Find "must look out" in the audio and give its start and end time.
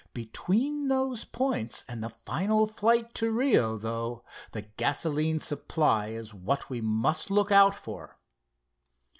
6.81-7.75